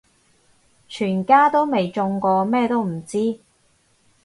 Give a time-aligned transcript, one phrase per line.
[0.89, 3.39] 全家都未中過咩都唔知